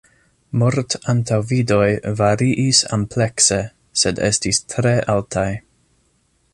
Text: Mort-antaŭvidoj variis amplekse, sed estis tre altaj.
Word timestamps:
Mort-antaŭvidoj 0.61 1.89
variis 2.21 2.79
amplekse, 2.99 3.61
sed 4.05 4.23
estis 4.31 4.65
tre 4.75 4.99
altaj. 5.17 5.49